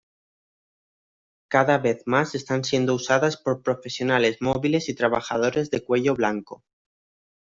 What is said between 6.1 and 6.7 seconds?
blanco.